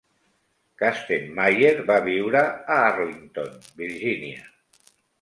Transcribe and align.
Kastenmeier 0.83 1.75
va 1.93 1.99
viure 2.07 2.43
a 2.49 2.81
Arlington, 2.89 3.57
Virgínia. 3.87 4.47